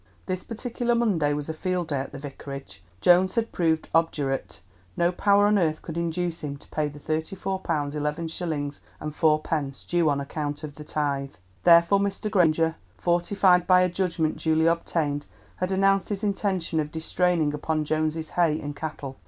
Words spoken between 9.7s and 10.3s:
due on